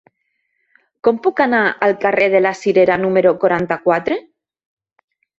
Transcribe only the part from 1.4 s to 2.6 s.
anar al carrer de la